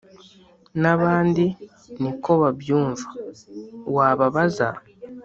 n’abandi 0.81 1.45
niko 2.01 2.31
babyumva 2.41 3.09
wababaza. 3.95 4.69